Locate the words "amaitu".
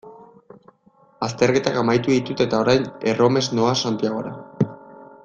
1.83-2.15